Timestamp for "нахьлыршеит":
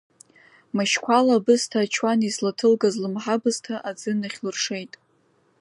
4.19-4.93